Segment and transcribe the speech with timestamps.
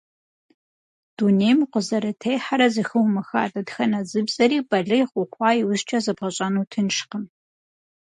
[1.15, 7.23] Дунейм укъызэрытехьэрэ зэхыумыха дэтхэнэ зы бзэри балигъ ухъуа иужь зэбгъэщӀэну тыншкъым.